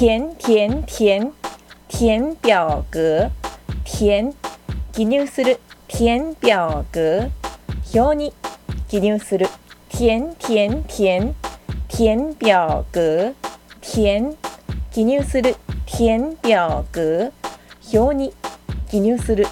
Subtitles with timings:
[0.00, 1.30] 填填填
[1.86, 3.30] 填表格
[3.84, 4.32] 填
[4.92, 7.30] 記入する填表格
[7.92, 8.32] 表に
[8.88, 9.46] 記入する
[9.90, 11.34] 填填填
[11.90, 13.34] 填表格
[13.82, 14.34] 填
[14.90, 15.54] 記入する
[15.84, 17.32] 填表格
[17.92, 18.32] 表に
[18.90, 19.46] 記入する。